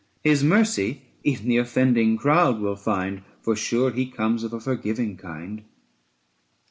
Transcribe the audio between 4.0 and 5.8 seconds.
comes of a forgiving kind.